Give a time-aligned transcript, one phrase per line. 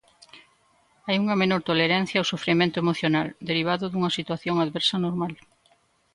[1.05, 5.33] "Hai unha menor tolerancia ao sufrimento emocional" derivado dunha situación adversa normal.